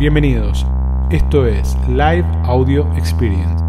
[0.00, 0.64] Bienvenidos.
[1.10, 3.62] Esto es Live Audio Experience.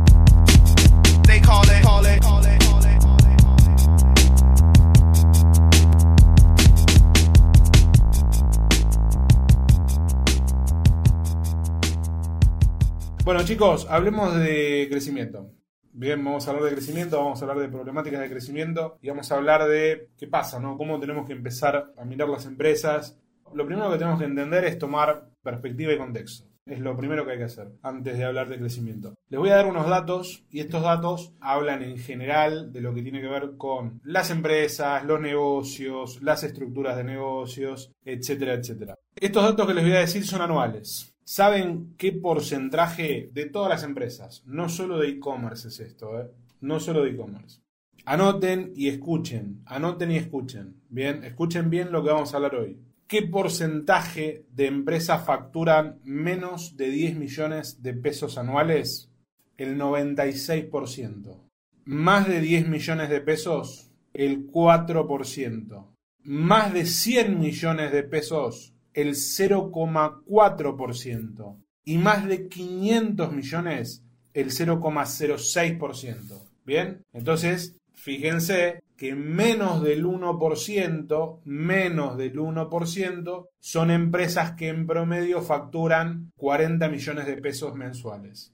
[13.26, 15.52] Bueno chicos, hablemos de crecimiento.
[15.92, 19.30] Bien, vamos a hablar de crecimiento, vamos a hablar de problemáticas de crecimiento y vamos
[19.30, 20.78] a hablar de qué pasa, ¿no?
[20.78, 23.18] Cómo tenemos que empezar a mirar las empresas.
[23.54, 26.52] Lo primero que tenemos que entender es tomar perspectiva y contexto.
[26.66, 29.16] Es lo primero que hay que hacer antes de hablar de crecimiento.
[29.30, 33.02] Les voy a dar unos datos y estos datos hablan en general de lo que
[33.02, 38.96] tiene que ver con las empresas, los negocios, las estructuras de negocios, etcétera, etcétera.
[39.16, 41.16] Estos datos que les voy a decir son anuales.
[41.24, 46.30] ¿Saben qué porcentaje de todas las empresas, no solo de e-commerce es esto, eh?
[46.62, 47.62] no solo de e-commerce?
[48.06, 50.82] Anoten y escuchen, anoten y escuchen.
[50.90, 52.78] Bien, escuchen bien lo que vamos a hablar hoy.
[53.12, 59.12] ¿Qué porcentaje de empresas facturan menos de 10 millones de pesos anuales?
[59.58, 61.38] El 96%.
[61.84, 65.88] Más de 10 millones de pesos, el 4%.
[66.24, 71.58] Más de 100 millones de pesos, el 0,4%.
[71.84, 76.42] Y más de 500 millones, el 0,06%.
[76.64, 85.42] Bien, entonces, fíjense que menos del 1%, menos del 1%, son empresas que en promedio
[85.42, 88.54] facturan 40 millones de pesos mensuales.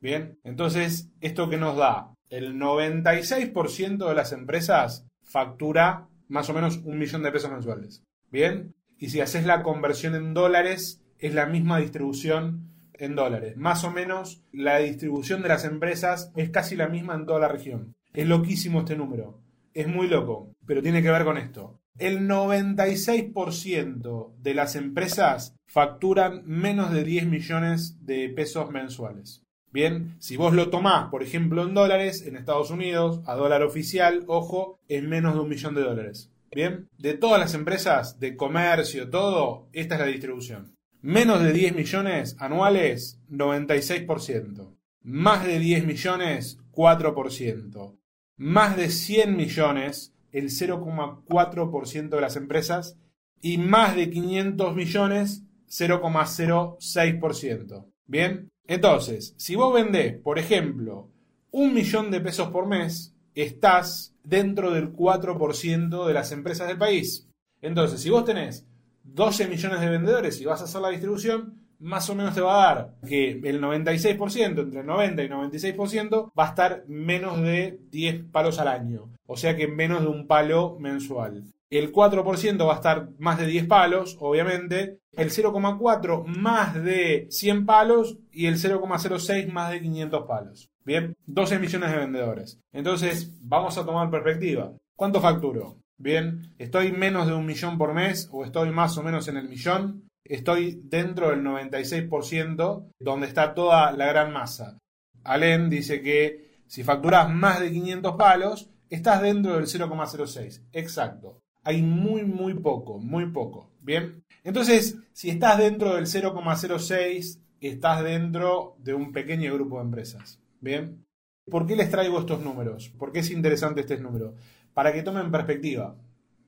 [0.00, 2.14] Bien, entonces, ¿esto que nos da?
[2.30, 8.04] El 96% de las empresas factura más o menos un millón de pesos mensuales.
[8.30, 13.56] Bien, y si haces la conversión en dólares, es la misma distribución en dólares.
[13.56, 17.48] Más o menos la distribución de las empresas es casi la misma en toda la
[17.48, 17.96] región.
[18.12, 19.47] Es loquísimo este número.
[19.74, 21.80] Es muy loco, pero tiene que ver con esto.
[21.98, 29.42] El 96% de las empresas facturan menos de 10 millones de pesos mensuales.
[29.70, 34.24] Bien, si vos lo tomás, por ejemplo, en dólares, en Estados Unidos, a dólar oficial,
[34.26, 36.30] ojo, es menos de un millón de dólares.
[36.50, 40.74] Bien, de todas las empresas de comercio, todo, esta es la distribución.
[41.02, 44.74] Menos de 10 millones anuales, 96%.
[45.02, 47.97] Más de 10 millones, 4%.
[48.38, 52.96] Más de 100 millones, el 0,4% de las empresas.
[53.40, 57.86] Y más de 500 millones, 0,06%.
[58.06, 61.10] Bien, entonces, si vos vendés, por ejemplo,
[61.50, 67.28] un millón de pesos por mes, estás dentro del 4% de las empresas del país.
[67.60, 68.66] Entonces, si vos tenés
[69.04, 72.62] 12 millones de vendedores y vas a hacer la distribución, más o menos te va
[72.62, 77.78] a dar que el 96%, entre el 90 y 96%, va a estar menos de
[77.90, 79.10] 10 palos al año.
[79.26, 81.44] O sea que menos de un palo mensual.
[81.70, 84.98] El 4% va a estar más de 10 palos, obviamente.
[85.12, 90.70] El 0,4 más de 100 palos y el 0,06 más de 500 palos.
[90.84, 92.58] Bien, 12 millones de vendedores.
[92.72, 94.72] Entonces, vamos a tomar perspectiva.
[94.96, 95.76] ¿Cuánto facturo?
[95.98, 99.48] Bien, ¿estoy menos de un millón por mes o estoy más o menos en el
[99.48, 100.08] millón?
[100.28, 104.78] Estoy dentro del 96%, donde está toda la gran masa.
[105.24, 110.62] Allen dice que si facturas más de 500 palos, estás dentro del 0,06.
[110.72, 111.40] Exacto.
[111.64, 113.70] Hay muy, muy poco, muy poco.
[113.80, 114.22] Bien.
[114.44, 120.40] Entonces, si estás dentro del 0,06, estás dentro de un pequeño grupo de empresas.
[120.60, 121.04] Bien.
[121.50, 122.90] ¿Por qué les traigo estos números?
[122.98, 124.34] ¿Por qué es interesante este número?
[124.74, 125.96] Para que tomen perspectiva.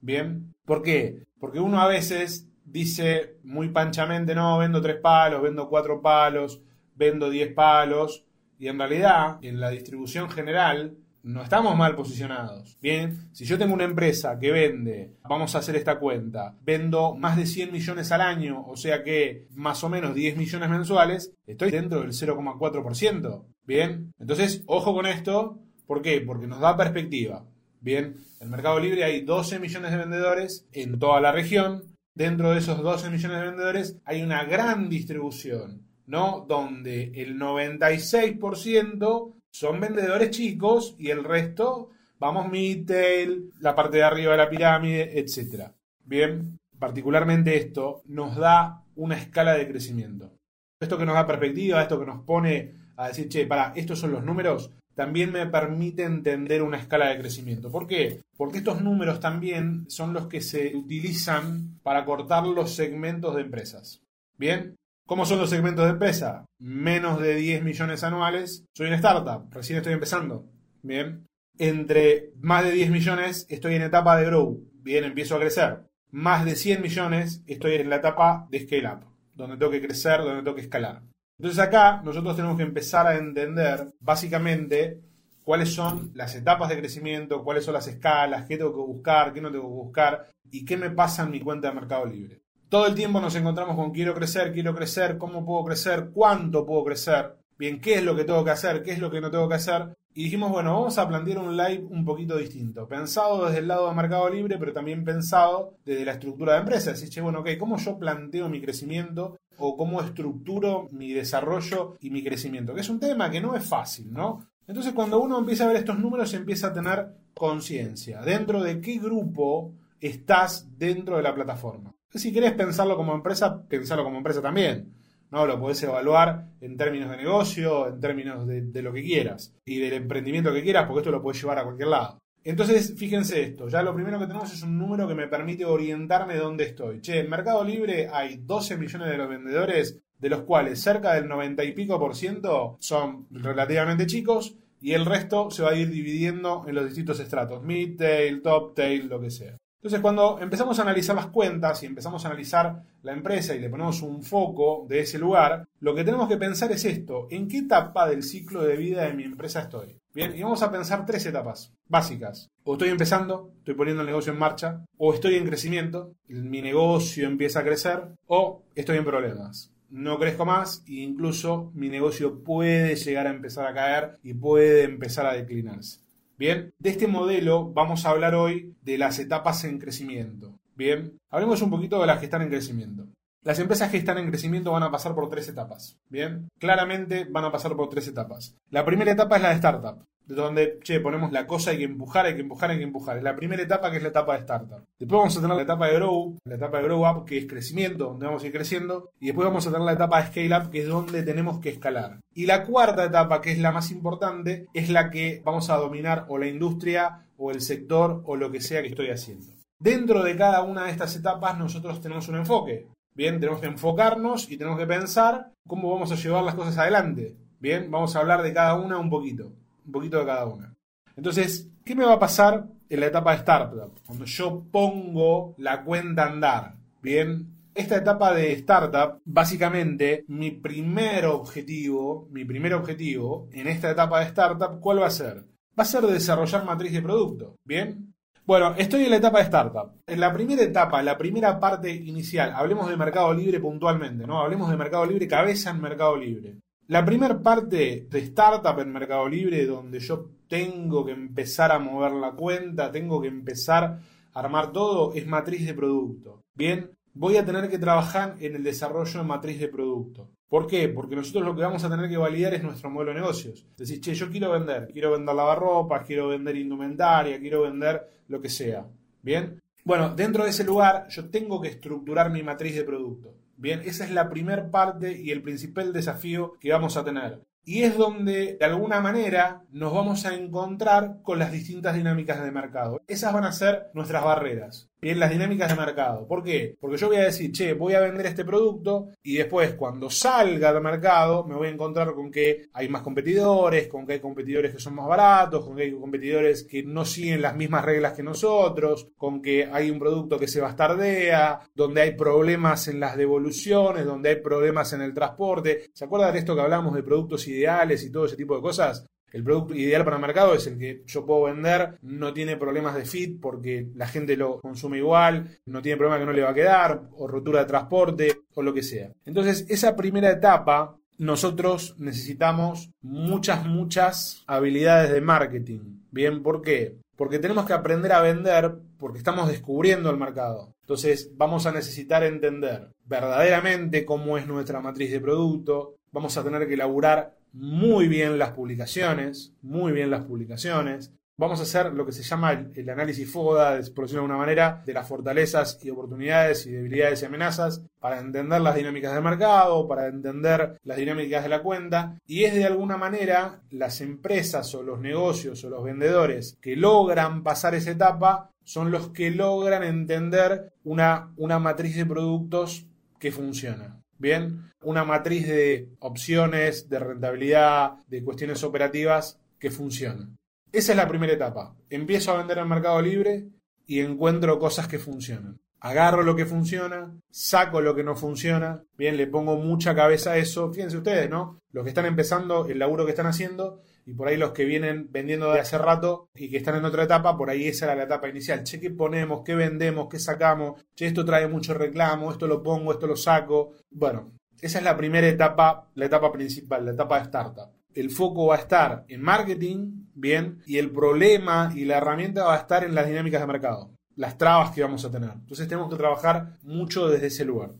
[0.03, 0.53] Bien.
[0.67, 1.25] ¿Por qué?
[1.39, 6.63] Porque uno a veces dice muy panchamente, no, vendo tres palos, vendo cuatro palos,
[6.95, 8.25] vendo diez palos.
[8.59, 12.79] Y en realidad, en la distribución general, no estamos mal posicionados.
[12.81, 17.37] Bien, si yo tengo una empresa que vende, vamos a hacer esta cuenta, vendo más
[17.37, 21.71] de 100 millones al año, o sea que más o menos 10 millones mensuales, estoy
[21.71, 23.45] dentro del 0,4%.
[23.65, 26.21] Bien, entonces ojo con esto, ¿por qué?
[26.21, 27.45] Porque nos da perspectiva.
[27.81, 31.85] Bien, en Mercado Libre hay 12 millones de vendedores en toda la región.
[32.21, 36.45] Dentro de esos 12 millones de vendedores hay una gran distribución, ¿no?
[36.47, 41.89] Donde el 96% son vendedores chicos y el resto,
[42.19, 45.71] vamos Mitel, la parte de arriba de la pirámide, etc.
[46.05, 50.31] Bien, particularmente esto nos da una escala de crecimiento.
[50.79, 54.13] Esto que nos da perspectiva, esto que nos pone a decir, che, para, estos son
[54.13, 57.71] los números, también me permite entender una escala de crecimiento.
[57.71, 58.21] ¿Por qué?
[58.37, 64.03] Porque estos números también son los que se utilizan para cortar los segmentos de empresas.
[64.37, 64.77] Bien,
[65.11, 66.47] ¿Cómo son los segmentos de empresa?
[66.61, 68.65] Menos de 10 millones anuales.
[68.77, 70.47] Soy una startup, recién estoy empezando.
[70.83, 71.27] Bien.
[71.59, 74.63] Entre más de 10 millones estoy en etapa de grow.
[74.73, 75.81] Bien, empiezo a crecer.
[76.13, 79.01] Más de 100 millones estoy en la etapa de scale up,
[79.35, 81.03] donde tengo que crecer, donde tengo que escalar.
[81.41, 85.01] Entonces acá nosotros tenemos que empezar a entender básicamente
[85.43, 89.41] cuáles son las etapas de crecimiento, cuáles son las escalas, qué tengo que buscar, qué
[89.41, 92.43] no tengo que buscar y qué me pasa en mi cuenta de Mercado Libre.
[92.69, 96.85] Todo el tiempo nos encontramos con quiero crecer, quiero crecer, cómo puedo crecer, cuánto puedo
[96.85, 99.49] crecer, bien, qué es lo que tengo que hacer, qué es lo que no tengo
[99.49, 99.97] que hacer.
[100.13, 103.89] Y dijimos, bueno, vamos a plantear un live un poquito distinto, pensado desde el lado
[103.89, 106.91] de Mercado Libre, pero también pensado desde la estructura de empresa.
[106.91, 112.11] Así que, bueno, ok, ¿cómo yo planteo mi crecimiento o cómo estructuro mi desarrollo y
[112.11, 112.75] mi crecimiento?
[112.75, 114.47] Que es un tema que no es fácil, ¿no?
[114.67, 118.21] Entonces, cuando uno empieza a ver estos números, empieza a tener conciencia.
[118.23, 121.95] Dentro de qué grupo estás dentro de la plataforma.
[122.13, 124.93] Si querés pensarlo como empresa, pensarlo como empresa también.
[125.31, 125.47] ¿no?
[125.47, 129.79] Lo podés evaluar en términos de negocio, en términos de, de, lo que quieras y
[129.79, 132.19] del emprendimiento que quieras, porque esto lo puedes llevar a cualquier lado.
[132.43, 136.37] Entonces, fíjense esto, ya lo primero que tenemos es un número que me permite orientarme
[136.37, 137.01] dónde estoy.
[137.03, 141.29] Che, en Mercado Libre hay 12 millones de los vendedores, de los cuales cerca del
[141.29, 145.91] 90 y pico por ciento son relativamente chicos y el resto se va a ir
[145.91, 149.57] dividiendo en los distintos estratos, mid-tail, top-tail, lo que sea.
[149.77, 153.71] Entonces, cuando empezamos a analizar las cuentas y empezamos a analizar la empresa y le
[153.71, 157.59] ponemos un foco de ese lugar, lo que tenemos que pensar es esto, ¿en qué
[157.59, 160.00] etapa del ciclo de vida de mi empresa estoy?
[160.13, 162.51] Bien, y vamos a pensar tres etapas básicas.
[162.65, 167.29] O estoy empezando, estoy poniendo el negocio en marcha, o estoy en crecimiento, mi negocio
[167.29, 169.73] empieza a crecer, o estoy en problemas.
[169.89, 174.83] No crezco más e incluso mi negocio puede llegar a empezar a caer y puede
[174.83, 176.01] empezar a declinarse.
[176.37, 180.59] Bien, de este modelo vamos a hablar hoy de las etapas en crecimiento.
[180.75, 183.07] Bien, hablemos un poquito de las que están en crecimiento.
[183.43, 185.99] Las empresas que están en crecimiento van a pasar por tres etapas.
[186.09, 188.57] Bien, claramente van a pasar por tres etapas.
[188.71, 190.05] La primera etapa es la de startup
[190.35, 193.17] donde, ponemos la cosa, hay que empujar, hay que empujar, hay que empujar.
[193.19, 194.85] Es la primera etapa que es la etapa de startup.
[194.99, 197.47] Después vamos a tener la etapa de grow, la etapa de grow up, que es
[197.47, 199.11] crecimiento, donde vamos a ir creciendo.
[199.21, 201.71] Y después vamos a tener la etapa de scale up, que es donde tenemos que
[201.71, 202.21] escalar.
[202.35, 206.27] Y la cuarta etapa, que es la más importante, es la que vamos a dominar
[206.29, 209.47] o la industria o el sector o lo que sea que estoy haciendo.
[209.79, 212.87] Dentro de cada una de estas etapas nosotros tenemos un enfoque.
[213.21, 217.37] Bien, tenemos que enfocarnos y tenemos que pensar cómo vamos a llevar las cosas adelante.
[217.59, 219.53] Bien, vamos a hablar de cada una un poquito
[219.85, 220.75] un poquito de cada una.
[221.17, 223.93] Entonces, ¿qué me va a pasar en la etapa de startup?
[224.07, 227.47] Cuando yo pongo la cuenta a andar, ¿bien?
[227.75, 234.29] Esta etapa de startup, básicamente, mi primer objetivo, mi primer objetivo en esta etapa de
[234.29, 235.45] startup, ¿cuál va a ser?
[235.79, 238.10] Va a ser desarrollar matriz de producto, ¿bien?
[238.51, 239.93] Bueno, estoy en la etapa de startup.
[240.09, 244.41] En la primera etapa, la primera parte inicial, hablemos de Mercado Libre puntualmente, ¿no?
[244.41, 246.57] Hablemos de Mercado Libre, cabeza en Mercado Libre.
[246.89, 252.11] La primera parte de startup en Mercado Libre, donde yo tengo que empezar a mover
[252.11, 254.01] la cuenta, tengo que empezar
[254.35, 256.43] a armar todo, es matriz de producto.
[256.53, 260.29] Bien, voy a tener que trabajar en el desarrollo de matriz de producto.
[260.51, 260.89] ¿Por qué?
[260.89, 263.65] Porque nosotros lo que vamos a tener que validar es nuestro modelo de negocios.
[263.77, 268.49] Decir, che, yo quiero vender, quiero vender lavarropas, quiero vender indumentaria, quiero vender lo que
[268.49, 268.85] sea.
[269.23, 269.61] Bien.
[269.85, 273.33] Bueno, dentro de ese lugar yo tengo que estructurar mi matriz de producto.
[273.57, 277.41] Bien, esa es la primera parte y el principal desafío que vamos a tener.
[277.65, 282.51] Y es donde, de alguna manera, nos vamos a encontrar con las distintas dinámicas de
[282.51, 283.01] mercado.
[283.07, 286.27] Esas van a ser nuestras barreras bien las dinámicas de mercado.
[286.27, 286.77] ¿Por qué?
[286.81, 290.73] Porque yo voy a decir, che, voy a vender este producto y después cuando salga
[290.73, 294.73] del mercado me voy a encontrar con que hay más competidores, con que hay competidores
[294.73, 298.23] que son más baratos, con que hay competidores que no siguen las mismas reglas que
[298.23, 304.05] nosotros, con que hay un producto que se bastardea, donde hay problemas en las devoluciones,
[304.05, 305.91] donde hay problemas en el transporte.
[305.95, 309.07] ¿Se acuerdan de esto que hablamos de productos ideales y todo ese tipo de cosas?
[309.33, 312.97] El producto ideal para el mercado es el que yo puedo vender, no tiene problemas
[312.97, 316.51] de fit porque la gente lo consume igual, no tiene problema que no le va
[316.51, 319.13] a quedar, o rotura de transporte, o lo que sea.
[319.25, 326.01] Entonces, esa primera etapa, nosotros necesitamos muchas, muchas habilidades de marketing.
[326.11, 326.97] Bien, ¿por qué?
[327.21, 330.75] Porque tenemos que aprender a vender porque estamos descubriendo el mercado.
[330.81, 336.67] Entonces, vamos a necesitar entender verdaderamente cómo es nuestra matriz de producto, vamos a tener
[336.67, 341.13] que elaborar muy bien las publicaciones, muy bien las publicaciones.
[341.41, 344.83] Vamos a hacer lo que se llama el, análisis FODA, por decirlo de alguna manera,
[344.85, 349.89] de las fortalezas y oportunidades y debilidades y amenazas para entender las dinámicas del mercado,
[349.89, 352.19] para entender las dinámicas de la cuenta.
[352.27, 357.43] Y es de alguna manera las empresas o los negocios o los vendedores que logran
[357.43, 362.85] pasar esa etapa son los que logran entender una, una matriz de productos
[363.19, 363.99] que funciona.
[364.19, 370.37] Bien, una matriz de opciones, de rentabilidad, de cuestiones operativas que funcionan.
[370.73, 371.75] Esa es la primera etapa.
[371.89, 373.49] Empiezo a vender en Mercado Libre
[373.87, 375.61] y encuentro cosas que funcionan.
[375.81, 380.37] agarro lo que funciona, saco lo que no funciona, bien, le pongo mucha cabeza a
[380.37, 380.73] eso.
[380.73, 381.61] Fíjense ustedes, ¿no?
[381.73, 385.09] Los que están empezando, el laburo que están haciendo, y por ahí los que vienen
[385.11, 388.05] vendiendo de hace rato y que están en otra etapa, por ahí esa era la
[388.05, 388.65] etapa inicial.
[388.65, 389.43] Che, ¿qué ponemos?
[389.45, 390.09] ¿Qué vendemos?
[390.11, 390.83] ¿Qué sacamos?
[390.95, 393.73] Che, esto trae mucho reclamo, esto lo pongo, esto lo saco.
[393.91, 397.80] Bueno, esa es la primera etapa, la etapa principal, la etapa de startup.
[397.95, 402.55] El foco va a estar en marketing, bien, y el problema y la herramienta va
[402.55, 405.31] a estar en las dinámicas de mercado las trabas que vamos a tener.
[405.31, 407.71] Entonces tenemos que trabajar mucho desde ese lugar.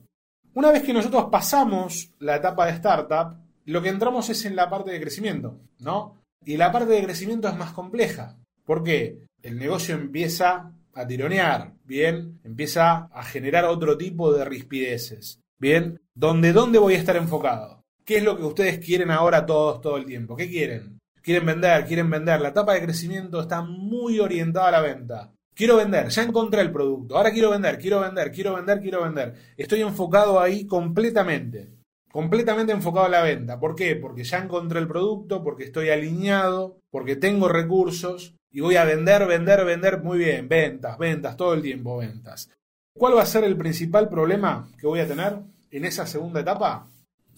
[0.55, 3.37] Una vez que nosotros pasamos la etapa de startup,
[3.67, 6.17] lo que entramos es en la parte de crecimiento, ¿no?
[6.43, 8.39] Y la parte de crecimiento es más compleja.
[8.65, 9.27] ¿Por qué?
[9.43, 12.41] El negocio empieza a tironear, ¿bien?
[12.43, 16.01] Empieza a generar otro tipo de rispideces, ¿bien?
[16.15, 17.80] ¿Dónde, ¿Dónde voy a estar enfocado?
[18.11, 20.35] ¿Qué es lo que ustedes quieren ahora todos, todo el tiempo?
[20.35, 20.99] ¿Qué quieren?
[21.23, 22.41] Quieren vender, quieren vender.
[22.41, 25.33] La etapa de crecimiento está muy orientada a la venta.
[25.55, 29.35] Quiero vender, ya encontré el producto, ahora quiero vender, quiero vender, quiero vender, quiero vender.
[29.57, 31.69] Estoy enfocado ahí completamente,
[32.11, 33.61] completamente enfocado a la venta.
[33.61, 33.95] ¿Por qué?
[33.95, 39.25] Porque ya encontré el producto, porque estoy alineado, porque tengo recursos y voy a vender,
[39.25, 42.51] vender, vender muy bien, ventas, ventas, todo el tiempo ventas.
[42.93, 45.39] ¿Cuál va a ser el principal problema que voy a tener
[45.71, 46.91] en esa segunda etapa?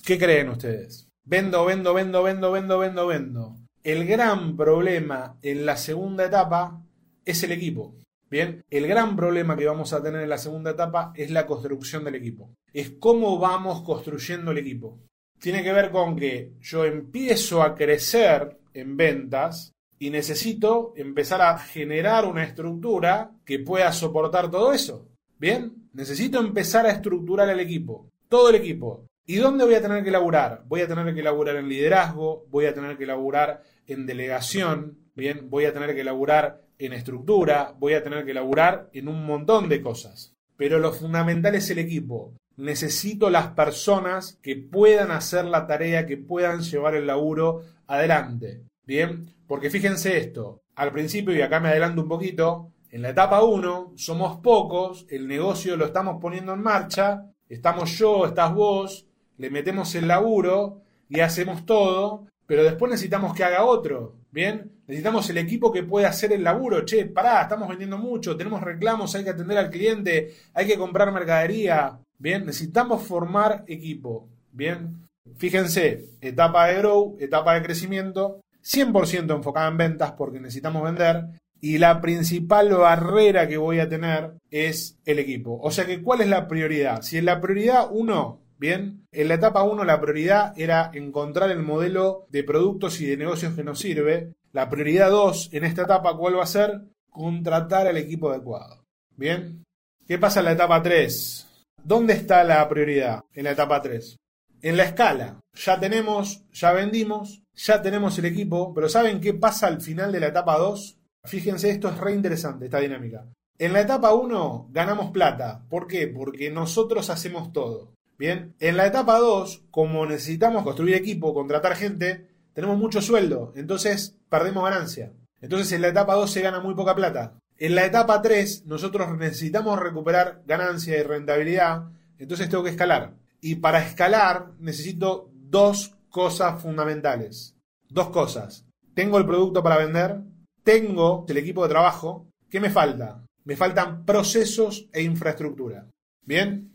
[0.05, 1.09] ¿Qué creen ustedes?
[1.25, 3.57] Vendo, vendo, vendo, vendo, vendo, vendo, vendo.
[3.83, 6.83] El gran problema en la segunda etapa
[7.25, 7.97] es el equipo.
[8.31, 12.03] Bien, el gran problema que vamos a tener en la segunda etapa es la construcción
[12.05, 12.55] del equipo.
[12.73, 15.01] Es cómo vamos construyendo el equipo.
[15.39, 21.59] Tiene que ver con que yo empiezo a crecer en ventas y necesito empezar a
[21.59, 25.09] generar una estructura que pueda soportar todo eso.
[25.39, 29.07] Bien, necesito empezar a estructurar el equipo, todo el equipo.
[29.33, 30.63] ¿Y dónde voy a tener que laburar?
[30.67, 35.49] Voy a tener que laburar en liderazgo, voy a tener que laburar en delegación, bien,
[35.49, 39.71] voy a tener que laburar en estructura, voy a tener que laburar en un montón
[39.71, 40.35] de cosas.
[40.59, 42.35] Pero lo fundamental es el equipo.
[42.59, 48.65] Necesito las personas que puedan hacer la tarea, que puedan llevar el laburo adelante.
[48.85, 53.43] Bien, porque fíjense esto, al principio, y acá me adelanto un poquito, en la etapa
[53.43, 59.07] 1 somos pocos, el negocio lo estamos poniendo en marcha, estamos yo, estás vos,
[59.43, 64.15] le metemos el laburo y hacemos todo, pero después necesitamos que haga otro.
[64.31, 66.85] Bien, necesitamos el equipo que pueda hacer el laburo.
[66.85, 71.11] Che, pará, estamos vendiendo mucho, tenemos reclamos, hay que atender al cliente, hay que comprar
[71.11, 71.99] mercadería.
[72.19, 74.29] Bien, necesitamos formar equipo.
[74.53, 81.25] Bien, fíjense, etapa de grow, etapa de crecimiento, 100% enfocada en ventas porque necesitamos vender.
[81.61, 85.59] Y la principal barrera que voy a tener es el equipo.
[85.61, 87.03] O sea que, ¿cuál es la prioridad?
[87.03, 91.65] Si en la prioridad uno Bien, en la etapa 1 la prioridad era encontrar el
[91.65, 94.35] modelo de productos y de negocios que nos sirve.
[94.53, 96.81] La prioridad 2 en esta etapa, ¿cuál va a ser?
[97.11, 98.85] Contratar al equipo adecuado.
[99.17, 99.65] Bien,
[100.07, 101.65] ¿qué pasa en la etapa 3?
[101.83, 104.17] ¿Dónde está la prioridad en la etapa 3?
[104.61, 105.41] En la escala.
[105.55, 110.21] Ya tenemos, ya vendimos, ya tenemos el equipo, pero ¿saben qué pasa al final de
[110.21, 111.01] la etapa 2?
[111.25, 113.27] Fíjense, esto es re interesante, esta dinámica.
[113.59, 115.65] En la etapa 1 ganamos plata.
[115.69, 116.07] ¿Por qué?
[116.07, 117.93] Porque nosotros hacemos todo.
[118.19, 124.17] Bien, en la etapa 2, como necesitamos construir equipo, contratar gente, tenemos mucho sueldo, entonces
[124.29, 125.13] perdemos ganancia.
[125.41, 127.39] Entonces en la etapa 2 se gana muy poca plata.
[127.59, 133.15] En la etapa 3 nosotros necesitamos recuperar ganancia y rentabilidad, entonces tengo que escalar.
[133.41, 137.57] Y para escalar necesito dos cosas fundamentales.
[137.89, 138.67] Dos cosas.
[138.95, 140.21] Tengo el producto para vender,
[140.63, 142.29] tengo el equipo de trabajo.
[142.49, 143.25] ¿Qué me falta?
[143.45, 145.89] Me faltan procesos e infraestructura.
[146.25, 146.72] ¿Bien?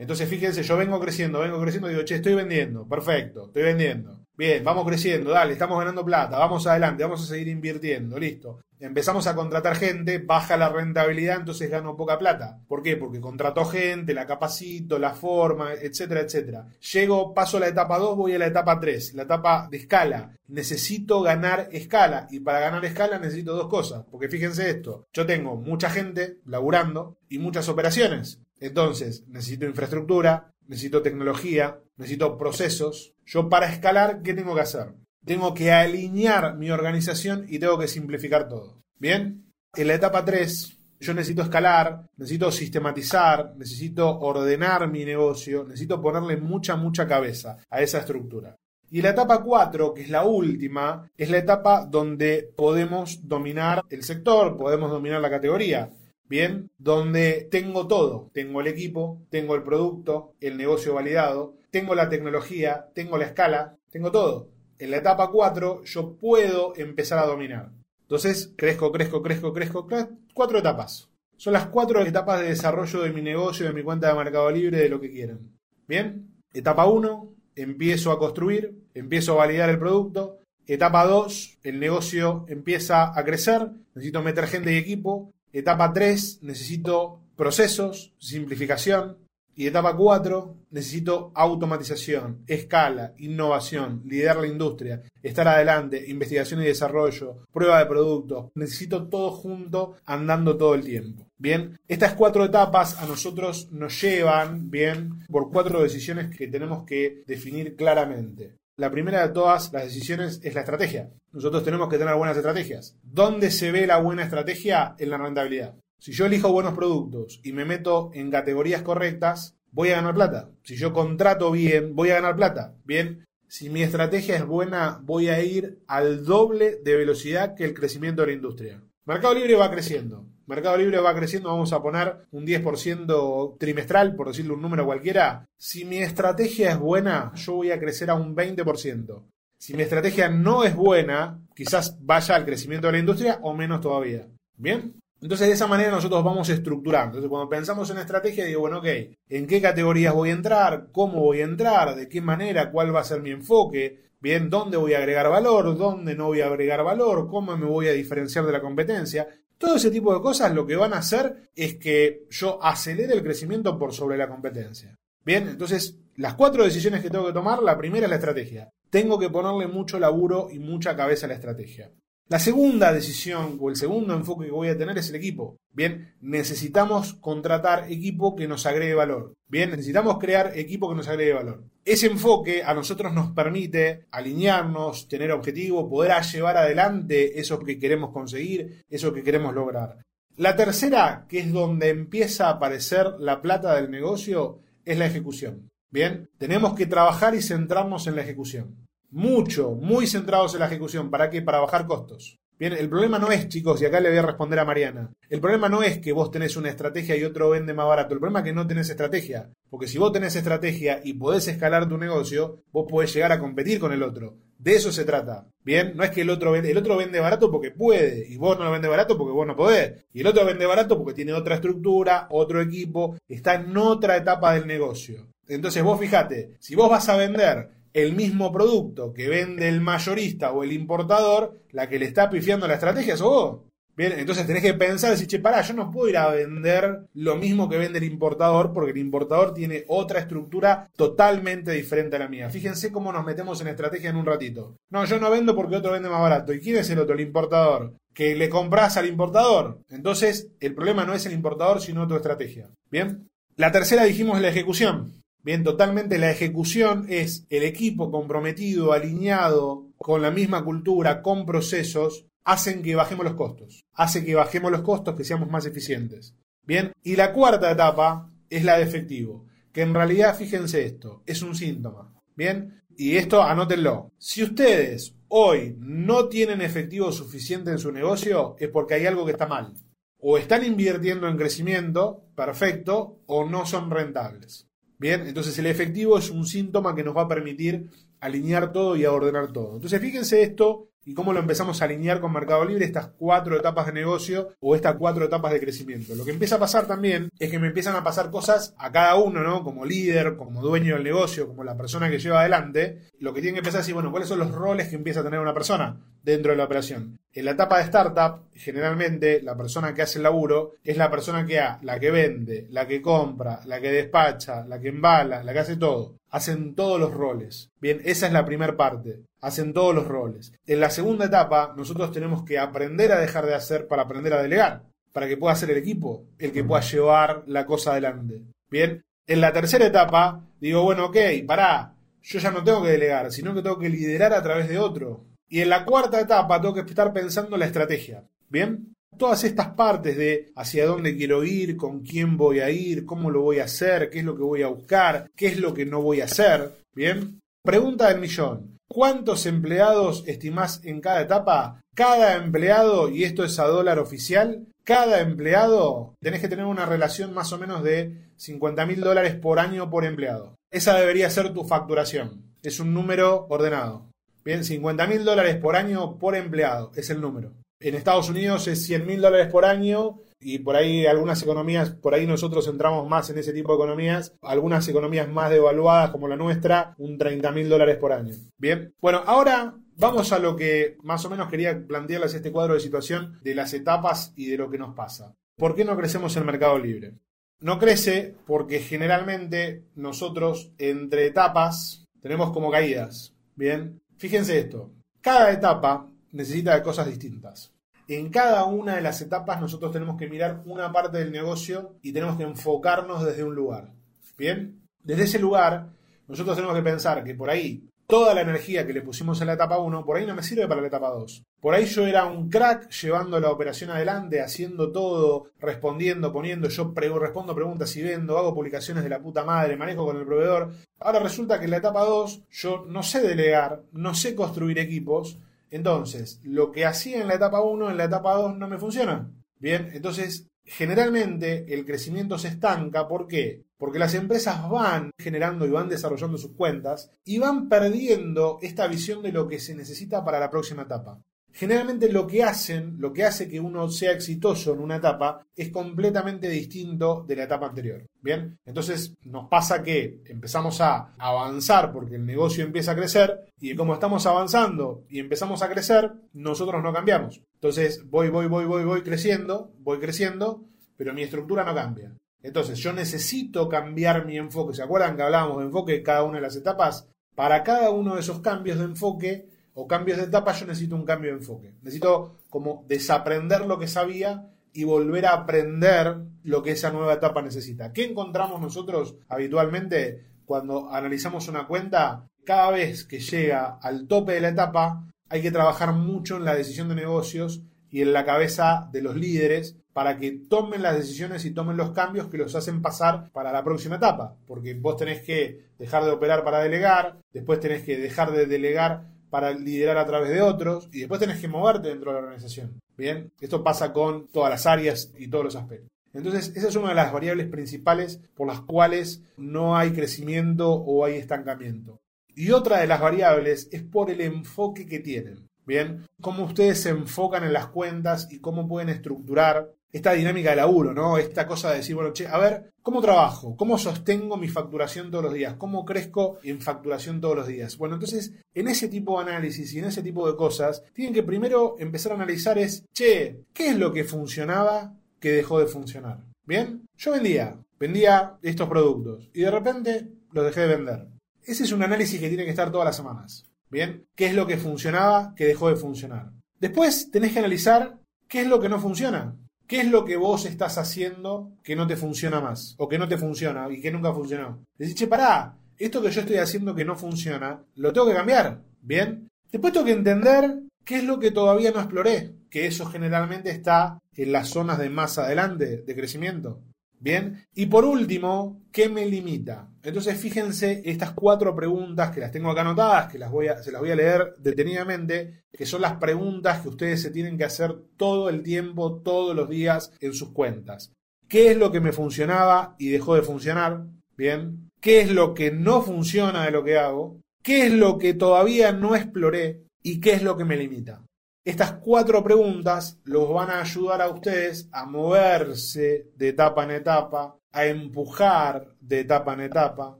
[0.00, 4.18] Entonces, fíjense, yo vengo creciendo, vengo creciendo, digo, che, estoy vendiendo, perfecto, estoy vendiendo.
[4.34, 8.60] Bien, vamos creciendo, dale, estamos ganando plata, vamos adelante, vamos a seguir invirtiendo, listo.
[8.78, 12.62] Empezamos a contratar gente, baja la rentabilidad, entonces gano poca plata.
[12.66, 12.96] ¿Por qué?
[12.96, 16.66] Porque contrato gente, la capacito, la forma, etcétera, etcétera.
[16.94, 20.34] Llego, paso a la etapa 2, voy a la etapa 3, la etapa de escala.
[20.46, 24.06] Necesito ganar escala y para ganar escala necesito dos cosas.
[24.10, 28.40] Porque fíjense esto, yo tengo mucha gente laburando y muchas operaciones.
[28.60, 33.14] Entonces, necesito infraestructura, necesito tecnología, necesito procesos.
[33.24, 34.94] Yo para escalar, ¿qué tengo que hacer?
[35.24, 38.82] Tengo que alinear mi organización y tengo que simplificar todo.
[38.98, 39.52] ¿Bien?
[39.74, 46.36] En la etapa 3, yo necesito escalar, necesito sistematizar, necesito ordenar mi negocio, necesito ponerle
[46.36, 48.56] mucha, mucha cabeza a esa estructura.
[48.90, 54.02] Y la etapa 4, que es la última, es la etapa donde podemos dominar el
[54.02, 55.88] sector, podemos dominar la categoría.
[56.30, 62.08] Bien, donde tengo todo, tengo el equipo, tengo el producto, el negocio validado, tengo la
[62.08, 64.48] tecnología, tengo la escala, tengo todo.
[64.78, 67.72] En la etapa 4 yo puedo empezar a dominar.
[68.02, 69.88] Entonces, crezco, crezco, crezco, crezco,
[70.32, 71.10] cuatro etapas.
[71.36, 74.78] Son las cuatro etapas de desarrollo de mi negocio, de mi cuenta de Mercado Libre,
[74.78, 75.50] de lo que quieran.
[75.88, 80.38] Bien, etapa 1, empiezo a construir, empiezo a validar el producto.
[80.64, 85.32] Etapa 2, el negocio empieza a crecer, necesito meter gente y equipo.
[85.52, 89.18] Etapa 3, necesito procesos, simplificación.
[89.56, 97.44] Y etapa 4, necesito automatización, escala, innovación, liderar la industria, estar adelante, investigación y desarrollo,
[97.52, 98.46] prueba de productos.
[98.54, 101.26] Necesito todo junto, andando todo el tiempo.
[101.36, 107.24] Bien, estas cuatro etapas a nosotros nos llevan, bien, por cuatro decisiones que tenemos que
[107.26, 108.59] definir claramente.
[108.80, 111.10] La primera de todas las decisiones es la estrategia.
[111.32, 112.96] Nosotros tenemos que tener buenas estrategias.
[113.02, 114.94] ¿Dónde se ve la buena estrategia?
[114.98, 115.74] En la rentabilidad.
[115.98, 120.48] Si yo elijo buenos productos y me meto en categorías correctas, voy a ganar plata.
[120.62, 122.74] Si yo contrato bien, voy a ganar plata.
[122.86, 127.74] Bien, si mi estrategia es buena, voy a ir al doble de velocidad que el
[127.74, 128.82] crecimiento de la industria.
[129.04, 130.24] Mercado Libre va creciendo.
[130.50, 135.46] Mercado Libre va creciendo, vamos a poner un 10% trimestral, por decirle un número cualquiera.
[135.56, 139.22] Si mi estrategia es buena, yo voy a crecer a un 20%.
[139.56, 143.80] Si mi estrategia no es buena, quizás vaya al crecimiento de la industria o menos
[143.80, 144.26] todavía.
[144.56, 144.94] ¿Bien?
[145.22, 147.18] Entonces, de esa manera nosotros vamos estructurando.
[147.18, 148.86] Entonces, cuando pensamos en estrategia, digo, bueno, ok,
[149.28, 150.88] ¿en qué categorías voy a entrar?
[150.90, 151.94] ¿Cómo voy a entrar?
[151.94, 152.72] ¿De qué manera?
[152.72, 154.10] ¿Cuál va a ser mi enfoque?
[154.18, 155.78] Bien, ¿dónde voy a agregar valor?
[155.78, 157.28] ¿Dónde no voy a agregar valor?
[157.28, 159.28] ¿Cómo me voy a diferenciar de la competencia?
[159.60, 163.22] Todo ese tipo de cosas lo que van a hacer es que yo acelere el
[163.22, 164.96] crecimiento por sobre la competencia.
[165.22, 168.70] Bien, entonces, las cuatro decisiones que tengo que tomar, la primera es la estrategia.
[168.88, 171.92] Tengo que ponerle mucho laburo y mucha cabeza a la estrategia.
[172.30, 175.56] La segunda decisión o el segundo enfoque que voy a tener es el equipo.
[175.72, 179.34] Bien, necesitamos contratar equipo que nos agregue valor.
[179.48, 181.64] Bien, necesitamos crear equipo que nos agregue valor.
[181.84, 188.12] Ese enfoque a nosotros nos permite alinearnos, tener objetivo, poder llevar adelante eso que queremos
[188.12, 189.96] conseguir, eso que queremos lograr.
[190.36, 195.68] La tercera, que es donde empieza a aparecer la plata del negocio, es la ejecución.
[195.90, 201.10] Bien, tenemos que trabajar y centrarnos en la ejecución mucho, muy centrados en la ejecución.
[201.10, 201.42] ¿Para qué?
[201.42, 202.38] Para bajar costos.
[202.60, 205.40] Bien, el problema no es, chicos, y acá le voy a responder a Mariana, el
[205.40, 208.40] problema no es que vos tenés una estrategia y otro vende más barato, el problema
[208.40, 212.62] es que no tenés estrategia, porque si vos tenés estrategia y podés escalar tu negocio,
[212.70, 214.36] vos podés llegar a competir con el otro.
[214.58, 215.46] De eso se trata.
[215.64, 218.58] Bien, no es que el otro vende, el otro vende barato porque puede, y vos
[218.58, 221.32] no lo vende barato porque vos no podés, y el otro vende barato porque tiene
[221.32, 225.28] otra estructura, otro equipo, está en otra etapa del negocio.
[225.48, 230.52] Entonces vos fijate, si vos vas a vender el mismo producto que vende el mayorista
[230.52, 233.60] o el importador, la que le está pifiando la estrategia es vos.
[233.96, 237.36] Bien, entonces tenés que pensar, decir, che, pará, yo no puedo ir a vender lo
[237.36, 242.28] mismo que vende el importador porque el importador tiene otra estructura totalmente diferente a la
[242.28, 242.48] mía.
[242.48, 244.76] Fíjense cómo nos metemos en estrategia en un ratito.
[244.88, 246.54] No, yo no vendo porque otro vende más barato.
[246.54, 247.14] ¿Y quién es el otro?
[247.14, 247.92] El importador.
[248.14, 249.80] Que le compras al importador.
[249.90, 252.70] Entonces, el problema no es el importador, sino tu estrategia.
[252.90, 253.28] Bien.
[253.56, 255.19] La tercera dijimos la ejecución.
[255.42, 262.26] Bien, totalmente la ejecución es el equipo comprometido, alineado, con la misma cultura, con procesos,
[262.44, 263.84] hacen que bajemos los costos.
[263.94, 266.34] Hace que bajemos los costos, que seamos más eficientes.
[266.62, 271.40] Bien, y la cuarta etapa es la de efectivo, que en realidad, fíjense esto, es
[271.42, 272.14] un síntoma.
[272.36, 274.12] Bien, y esto anótenlo.
[274.18, 279.32] Si ustedes hoy no tienen efectivo suficiente en su negocio, es porque hay algo que
[279.32, 279.72] está mal.
[280.18, 284.69] O están invirtiendo en crecimiento, perfecto, o no son rentables.
[285.00, 287.88] Bien, entonces el efectivo es un síntoma que nos va a permitir
[288.20, 289.76] alinear todo y a ordenar todo.
[289.76, 293.86] Entonces fíjense esto y cómo lo empezamos a alinear con Mercado Libre, estas cuatro etapas
[293.86, 296.14] de negocio o estas cuatro etapas de crecimiento.
[296.14, 299.16] Lo que empieza a pasar también es que me empiezan a pasar cosas a cada
[299.16, 299.64] uno, ¿no?
[299.64, 303.00] Como líder, como dueño del negocio, como la persona que lleva adelante.
[303.18, 305.24] Lo que tiene que empezar a decir, bueno, ¿cuáles son los roles que empieza a
[305.24, 307.18] tener una persona dentro de la operación?
[307.32, 311.46] En la etapa de startup, generalmente la persona que hace el laburo es la persona
[311.46, 315.52] que ha, la que vende, la que compra, la que despacha, la que embala, la
[315.52, 316.19] que hace todo.
[316.30, 317.70] Hacen todos los roles.
[317.80, 319.20] Bien, esa es la primera parte.
[319.40, 320.52] Hacen todos los roles.
[320.66, 324.42] En la segunda etapa, nosotros tenemos que aprender a dejar de hacer para aprender a
[324.42, 324.84] delegar.
[325.12, 328.42] Para que pueda ser el equipo el que pueda llevar la cosa adelante.
[328.70, 331.16] Bien, en la tercera etapa, digo, bueno, ok,
[331.46, 334.78] pará, yo ya no tengo que delegar, sino que tengo que liderar a través de
[334.78, 335.24] otro.
[335.48, 338.22] Y en la cuarta etapa tengo que estar pensando la estrategia.
[338.48, 338.94] ¿Bien?
[339.20, 343.42] Todas estas partes de hacia dónde quiero ir, con quién voy a ir, cómo lo
[343.42, 346.00] voy a hacer, qué es lo que voy a buscar, qué es lo que no
[346.00, 346.72] voy a hacer.
[346.94, 347.38] ¿Bien?
[347.62, 348.78] Pregunta del millón.
[348.88, 351.82] ¿Cuántos empleados estimás en cada etapa?
[351.94, 357.34] Cada empleado, y esto es a dólar oficial, cada empleado tenés que tener una relación
[357.34, 360.54] más o menos de 50 mil dólares por año por empleado.
[360.72, 362.54] Esa debería ser tu facturación.
[362.62, 364.06] Es un número ordenado.
[364.46, 367.52] Bien, 50 mil dólares por año por empleado es el número.
[367.82, 372.12] En Estados Unidos es 100 mil dólares por año y por ahí algunas economías, por
[372.12, 376.36] ahí nosotros entramos más en ese tipo de economías, algunas economías más devaluadas como la
[376.36, 378.34] nuestra, un 30 mil dólares por año.
[378.58, 382.80] Bien, bueno, ahora vamos a lo que más o menos quería plantearles este cuadro de
[382.80, 385.34] situación de las etapas y de lo que nos pasa.
[385.56, 387.14] ¿Por qué no crecemos en el mercado libre?
[387.60, 393.34] No crece porque generalmente nosotros entre etapas tenemos como caídas.
[393.56, 394.90] Bien, fíjense esto.
[395.22, 397.72] Cada etapa necesita de cosas distintas.
[398.08, 402.12] En cada una de las etapas nosotros tenemos que mirar una parte del negocio y
[402.12, 403.92] tenemos que enfocarnos desde un lugar.
[404.36, 405.90] Bien, desde ese lugar
[406.26, 409.52] nosotros tenemos que pensar que por ahí toda la energía que le pusimos en la
[409.52, 411.44] etapa 1, por ahí no me sirve para la etapa 2.
[411.60, 416.92] Por ahí yo era un crack llevando la operación adelante, haciendo todo, respondiendo, poniendo, yo
[416.94, 420.72] respondo preguntas y vendo, hago publicaciones de la puta madre, manejo con el proveedor.
[420.98, 425.38] Ahora resulta que en la etapa 2 yo no sé delegar, no sé construir equipos,
[425.70, 429.32] entonces lo que hacía en la etapa 1, en la etapa 2 no me funciona.
[429.58, 433.08] Bien, entonces generalmente el crecimiento se estanca.
[433.08, 433.64] ¿Por qué?
[433.76, 439.22] Porque las empresas van generando y van desarrollando sus cuentas y van perdiendo esta visión
[439.22, 441.20] de lo que se necesita para la próxima etapa.
[441.52, 445.70] Generalmente lo que hacen, lo que hace que uno sea exitoso en una etapa, es
[445.70, 448.06] completamente distinto de la etapa anterior.
[448.22, 453.74] Bien, entonces nos pasa que empezamos a avanzar porque el negocio empieza a crecer y
[453.74, 457.42] como estamos avanzando y empezamos a crecer, nosotros no cambiamos.
[457.54, 460.64] Entonces voy, voy, voy, voy, voy creciendo, voy creciendo,
[460.96, 462.14] pero mi estructura no cambia.
[462.42, 464.74] Entonces yo necesito cambiar mi enfoque.
[464.74, 467.08] ¿Se acuerdan que hablábamos de enfoque en cada una de las etapas?
[467.34, 469.48] Para cada uno de esos cambios de enfoque
[469.80, 471.72] o cambios de etapa yo necesito un cambio de enfoque.
[471.80, 477.40] Necesito como desaprender lo que sabía y volver a aprender lo que esa nueva etapa
[477.40, 477.90] necesita.
[477.90, 482.26] ¿Qué encontramos nosotros habitualmente cuando analizamos una cuenta?
[482.44, 486.54] Cada vez que llega al tope de la etapa hay que trabajar mucho en la
[486.54, 491.44] decisión de negocios y en la cabeza de los líderes para que tomen las decisiones
[491.46, 494.36] y tomen los cambios que los hacen pasar para la próxima etapa.
[494.46, 499.04] Porque vos tenés que dejar de operar para delegar, después tenés que dejar de delegar
[499.30, 502.80] para liderar a través de otros y después tenés que moverte dentro de la organización.
[502.96, 505.90] Bien, esto pasa con todas las áreas y todos los aspectos.
[506.12, 511.04] Entonces, esa es una de las variables principales por las cuales no hay crecimiento o
[511.04, 512.00] hay estancamiento.
[512.34, 515.48] Y otra de las variables es por el enfoque que tienen.
[515.66, 520.56] Bien, cómo ustedes se enfocan en las cuentas y cómo pueden estructurar esta dinámica de
[520.56, 521.18] laburo, ¿no?
[521.18, 523.56] Esta cosa de decir, bueno, che, a ver, ¿cómo trabajo?
[523.56, 525.54] ¿Cómo sostengo mi facturación todos los días?
[525.54, 527.76] ¿Cómo crezco en facturación todos los días?
[527.76, 531.22] Bueno, entonces, en ese tipo de análisis y en ese tipo de cosas, tienen que
[531.22, 536.24] primero empezar a analizar es, che, ¿qué es lo que funcionaba que dejó de funcionar?
[536.46, 536.86] ¿Bien?
[536.96, 541.06] Yo vendía, vendía estos productos y de repente los dejé de vender.
[541.44, 543.44] Ese es un análisis que tiene que estar todas las semanas.
[543.70, 544.06] ¿Bien?
[544.16, 546.32] ¿Qué es lo que funcionaba que dejó de funcionar?
[546.58, 547.98] Después tenés que analizar
[548.28, 549.36] qué es lo que no funciona.
[549.70, 552.74] ¿Qué es lo que vos estás haciendo que no te funciona más?
[552.78, 554.64] O que no te funciona y que nunca funcionó.
[554.76, 558.64] Decís, che, pará, esto que yo estoy haciendo que no funciona, lo tengo que cambiar.
[558.82, 559.28] ¿Bien?
[559.48, 562.32] Después tengo que entender qué es lo que todavía no exploré.
[562.50, 566.60] Que eso generalmente está en las zonas de más adelante de crecimiento.
[567.02, 569.70] Bien, y por último, ¿qué me limita?
[569.82, 573.72] Entonces fíjense estas cuatro preguntas que las tengo acá anotadas, que las voy a, se
[573.72, 577.74] las voy a leer detenidamente, que son las preguntas que ustedes se tienen que hacer
[577.96, 580.92] todo el tiempo, todos los días en sus cuentas.
[581.26, 583.86] ¿Qué es lo que me funcionaba y dejó de funcionar?
[584.14, 587.18] Bien, ¿qué es lo que no funciona de lo que hago?
[587.42, 589.62] ¿Qué es lo que todavía no exploré?
[589.82, 591.02] ¿Y qué es lo que me limita?
[591.42, 597.38] Estas cuatro preguntas los van a ayudar a ustedes a moverse de etapa en etapa,
[597.50, 599.98] a empujar de etapa en etapa,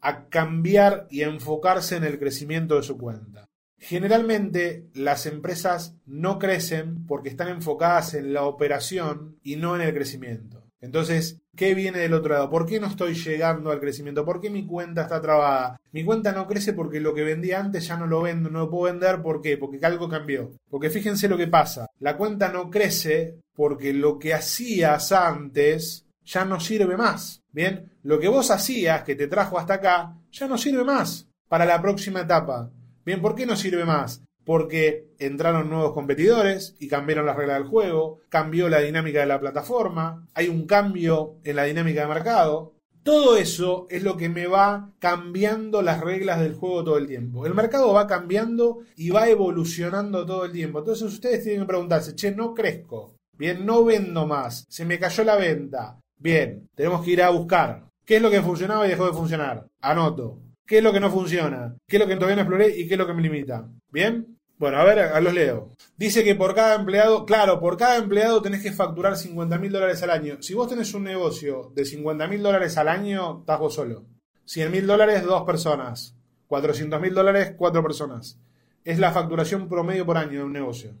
[0.00, 3.48] a cambiar y enfocarse en el crecimiento de su cuenta.
[3.76, 9.94] Generalmente las empresas no crecen porque están enfocadas en la operación y no en el
[9.94, 10.65] crecimiento.
[10.80, 12.50] Entonces, ¿qué viene del otro lado?
[12.50, 14.24] ¿Por qué no estoy llegando al crecimiento?
[14.24, 15.80] ¿Por qué mi cuenta está trabada?
[15.92, 18.70] Mi cuenta no crece porque lo que vendía antes ya no lo vendo, no lo
[18.70, 19.22] puedo vender.
[19.22, 19.56] ¿Por qué?
[19.56, 20.52] Porque algo cambió.
[20.68, 21.86] Porque fíjense lo que pasa.
[22.00, 27.42] La cuenta no crece porque lo que hacías antes ya no sirve más.
[27.52, 31.64] Bien, lo que vos hacías que te trajo hasta acá ya no sirve más para
[31.64, 32.70] la próxima etapa.
[33.04, 34.20] Bien, ¿por qué no sirve más?
[34.46, 39.40] Porque entraron nuevos competidores y cambiaron las reglas del juego, cambió la dinámica de la
[39.40, 42.72] plataforma, hay un cambio en la dinámica de mercado.
[43.02, 47.44] Todo eso es lo que me va cambiando las reglas del juego todo el tiempo.
[47.44, 50.78] El mercado va cambiando y va evolucionando todo el tiempo.
[50.78, 53.16] Entonces ustedes tienen que preguntarse, che, no crezco.
[53.36, 54.64] Bien, no vendo más.
[54.68, 56.00] Se me cayó la venta.
[56.18, 57.84] Bien, tenemos que ir a buscar.
[58.04, 59.66] ¿Qué es lo que funcionaba y dejó de funcionar?
[59.80, 60.40] Anoto.
[60.66, 61.76] ¿Qué es lo que no funciona?
[61.86, 63.68] ¿Qué es lo que todavía no exploré y qué es lo que me limita?
[63.92, 65.76] Bien, Bueno, a ver, a los leo.
[65.98, 70.02] Dice que por cada empleado, claro, por cada empleado tenés que facturar 50 mil dólares
[70.02, 70.38] al año.
[70.40, 74.04] Si vos tenés un negocio de 50 mil dólares al año, estás vos solo.
[74.46, 76.16] 100 mil dólares, dos personas.
[76.46, 78.38] 400 mil dólares, cuatro personas.
[78.84, 80.94] Es la facturación promedio por año de un negocio.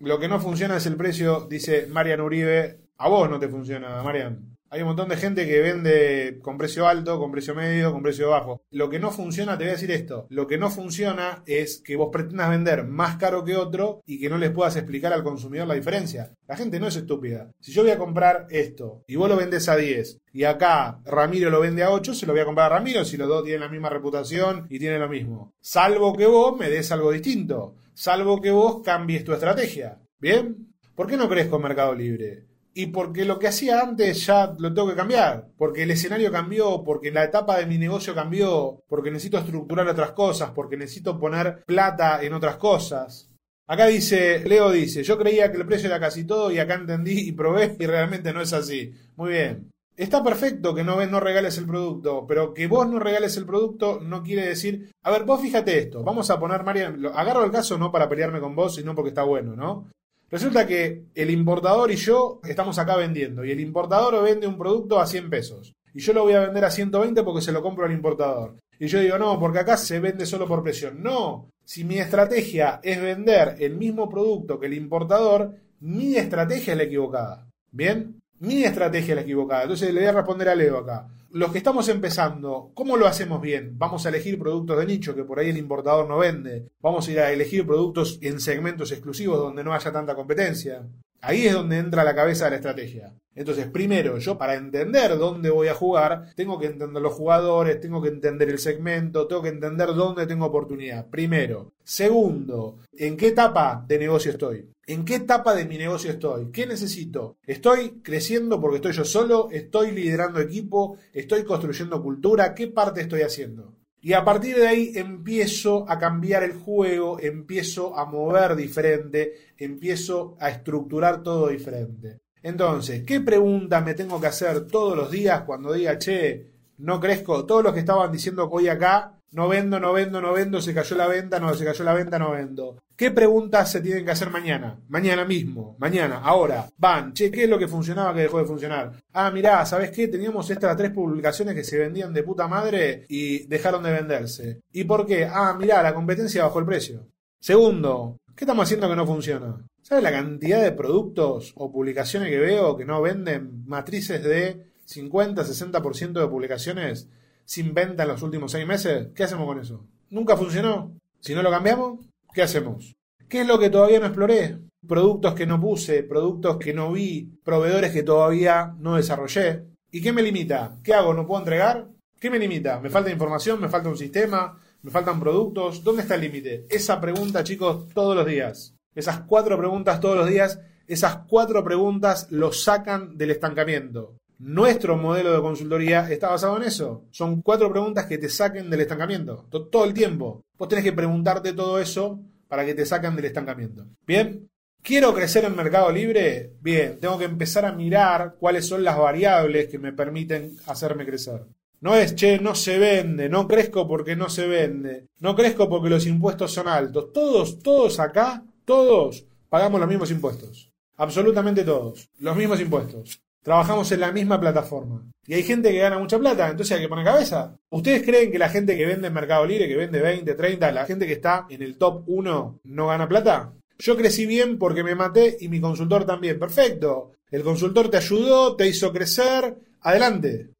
[0.00, 2.80] Lo que no funciona es el precio, dice Marian Uribe.
[2.98, 4.51] A vos no te funciona, Marian.
[4.72, 8.30] Hay un montón de gente que vende con precio alto, con precio medio, con precio
[8.30, 8.62] bajo.
[8.70, 11.94] Lo que no funciona, te voy a decir esto, lo que no funciona es que
[11.94, 15.68] vos pretendas vender más caro que otro y que no les puedas explicar al consumidor
[15.68, 16.32] la diferencia.
[16.48, 17.50] La gente no es estúpida.
[17.60, 21.50] Si yo voy a comprar esto y vos lo vendes a 10 y acá Ramiro
[21.50, 23.60] lo vende a 8, se lo voy a comprar a Ramiro si los dos tienen
[23.60, 25.52] la misma reputación y tienen lo mismo.
[25.60, 27.74] Salvo que vos me des algo distinto.
[27.92, 30.00] Salvo que vos cambies tu estrategia.
[30.18, 30.72] ¿Bien?
[30.94, 32.51] ¿Por qué no crees con Mercado Libre?
[32.74, 36.82] Y porque lo que hacía antes ya lo tengo que cambiar, porque el escenario cambió,
[36.84, 41.62] porque la etapa de mi negocio cambió, porque necesito estructurar otras cosas, porque necesito poner
[41.66, 43.28] plata en otras cosas.
[43.66, 47.28] Acá dice, Leo dice, yo creía que el precio era casi todo y acá entendí
[47.28, 48.92] y probé y realmente no es así.
[49.16, 49.70] Muy bien.
[49.94, 54.00] Está perfecto que no, no regales el producto, pero que vos no regales el producto
[54.00, 54.90] no quiere decir...
[55.02, 58.40] A ver, vos fíjate esto, vamos a poner, María, agarro el caso no para pelearme
[58.40, 59.90] con vos, sino porque está bueno, ¿no?
[60.32, 64.98] Resulta que el importador y yo estamos acá vendiendo y el importador vende un producto
[64.98, 67.84] a 100 pesos y yo lo voy a vender a 120 porque se lo compro
[67.84, 68.56] al importador.
[68.78, 71.02] Y yo digo, no, porque acá se vende solo por presión.
[71.02, 76.78] No, si mi estrategia es vender el mismo producto que el importador, mi estrategia es
[76.78, 77.46] la equivocada.
[77.70, 78.18] ¿Bien?
[78.38, 79.64] Mi estrategia es la equivocada.
[79.64, 83.40] Entonces le voy a responder a Leo acá los que estamos empezando, ¿cómo lo hacemos
[83.40, 83.78] bien?
[83.78, 86.68] Vamos a elegir productos de nicho que por ahí el importador no vende.
[86.80, 90.86] Vamos a ir a elegir productos en segmentos exclusivos donde no haya tanta competencia.
[91.24, 93.14] Ahí es donde entra la cabeza de la estrategia.
[93.36, 98.02] Entonces, primero, yo para entender dónde voy a jugar, tengo que entender los jugadores, tengo
[98.02, 101.08] que entender el segmento, tengo que entender dónde tengo oportunidad.
[101.08, 101.74] Primero.
[101.84, 104.68] Segundo, ¿en qué etapa de negocio estoy?
[104.84, 106.50] ¿En qué etapa de mi negocio estoy?
[106.50, 107.36] ¿Qué necesito?
[107.46, 109.48] ¿Estoy creciendo porque estoy yo solo?
[109.52, 110.98] ¿Estoy liderando equipo?
[111.12, 112.52] ¿Estoy construyendo cultura?
[112.52, 113.76] ¿Qué parte estoy haciendo?
[114.04, 120.36] Y a partir de ahí empiezo a cambiar el juego, empiezo a mover diferente, empiezo
[120.40, 122.20] a estructurar todo diferente.
[122.42, 127.46] Entonces, ¿qué pregunta me tengo que hacer todos los días cuando diga, che, no crezco?
[127.46, 130.94] Todos los que estaban diciendo hoy acá, no vendo, no vendo, no vendo, se cayó
[130.96, 132.78] la venta, no, se cayó la venta, no vendo.
[132.94, 134.78] ¿Qué preguntas se tienen que hacer mañana?
[134.88, 136.68] Mañana mismo, mañana, ahora.
[136.76, 138.92] Van, che, ¿qué es lo que funcionaba que dejó de funcionar?
[139.12, 140.08] Ah, mirá, ¿sabes qué?
[140.08, 144.60] Teníamos estas tres publicaciones que se vendían de puta madre y dejaron de venderse.
[144.70, 145.24] ¿Y por qué?
[145.24, 147.08] Ah, mirá, la competencia bajó el precio.
[147.40, 149.64] Segundo, ¿qué estamos haciendo que no funciona?
[149.80, 155.42] ¿Sabes la cantidad de productos o publicaciones que veo que no venden matrices de 50,
[155.42, 157.08] 60% de publicaciones
[157.44, 159.86] sin venta en los últimos seis meses, ¿qué hacemos con eso?
[160.10, 160.92] Nunca funcionó.
[161.20, 162.00] Si no lo cambiamos,
[162.34, 162.94] ¿qué hacemos?
[163.28, 164.58] ¿Qué es lo que todavía no exploré?
[164.86, 169.64] Productos que no puse, productos que no vi, proveedores que todavía no desarrollé.
[169.90, 170.78] ¿Y qué me limita?
[170.82, 171.14] ¿Qué hago?
[171.14, 171.88] ¿No puedo entregar?
[172.18, 172.80] ¿Qué me limita?
[172.80, 173.60] ¿Me falta información?
[173.60, 174.58] ¿Me falta un sistema?
[174.82, 175.84] ¿Me faltan productos?
[175.84, 176.66] ¿Dónde está el límite?
[176.68, 178.74] Esa pregunta, chicos, todos los días.
[178.94, 184.16] Esas cuatro preguntas todos los días, esas cuatro preguntas lo sacan del estancamiento.
[184.42, 187.04] Nuestro modelo de consultoría está basado en eso.
[187.12, 189.46] Son cuatro preguntas que te saquen del estancamiento.
[189.48, 190.42] Todo el tiempo.
[190.58, 193.86] Vos tenés que preguntarte todo eso para que te saquen del estancamiento.
[194.04, 194.50] Bien.
[194.82, 196.54] ¿Quiero crecer en Mercado Libre?
[196.60, 201.44] Bien, tengo que empezar a mirar cuáles son las variables que me permiten hacerme crecer.
[201.80, 205.88] No es, che, no se vende, no crezco porque no se vende, no crezco porque
[205.88, 207.12] los impuestos son altos.
[207.12, 210.72] Todos, todos acá, todos pagamos los mismos impuestos.
[210.96, 212.08] Absolutamente todos.
[212.18, 213.22] Los mismos impuestos.
[213.42, 215.04] Trabajamos en la misma plataforma.
[215.26, 217.56] Y hay gente que gana mucha plata, entonces hay que poner cabeza.
[217.70, 220.84] ¿Ustedes creen que la gente que vende en Mercado Libre, que vende 20, 30, la
[220.84, 223.52] gente que está en el top 1 no gana plata?
[223.78, 226.38] Yo crecí bien porque me maté y mi consultor también.
[226.38, 227.14] Perfecto.
[227.30, 229.56] El consultor te ayudó, te hizo crecer.
[229.80, 230.50] Adelante.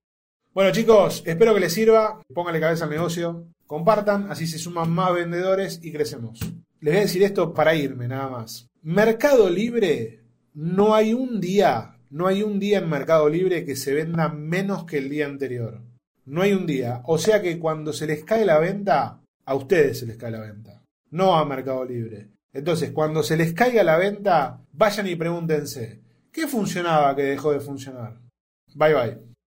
[0.52, 2.20] Bueno chicos, espero que les sirva.
[2.34, 3.46] Pónganle cabeza al negocio.
[3.66, 6.40] Compartan, así se suman más vendedores y crecemos.
[6.80, 8.68] Les voy a decir esto para irme nada más.
[8.82, 10.20] Mercado Libre,
[10.54, 14.84] no hay un día no hay un día en Mercado Libre que se venda menos
[14.84, 15.80] que el día anterior.
[16.26, 17.00] No hay un día.
[17.06, 20.40] O sea que cuando se les cae la venta, a ustedes se les cae la
[20.40, 22.28] venta, no a Mercado Libre.
[22.52, 27.60] Entonces, cuando se les caiga la venta, vayan y pregúntense, ¿qué funcionaba que dejó de
[27.60, 28.20] funcionar?
[28.74, 29.31] Bye bye.